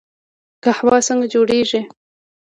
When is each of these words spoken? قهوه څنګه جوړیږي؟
قهوه 0.63 0.97
څنګه 1.07 1.27
جوړیږي؟ 1.33 1.79